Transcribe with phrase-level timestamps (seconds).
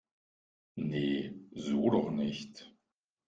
[0.81, 2.67] Nee, so doch nicht